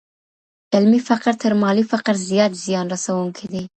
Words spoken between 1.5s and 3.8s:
مالي فقر زيات زيان رسوونکی دی.